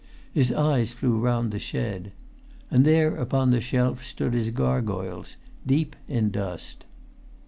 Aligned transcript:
His 0.33 0.51
eyes 0.51 0.93
flew 0.93 1.19
round 1.19 1.51
the 1.51 1.59
shed. 1.59 2.11
And 2.71 2.85
there 2.85 3.15
upon 3.17 3.51
the 3.51 3.61
shelf 3.61 4.03
stood 4.03 4.33
his 4.33 4.49
gargoyles 4.49 5.35
deep 5.67 5.95
in 6.07 6.31
dust. 6.31 6.85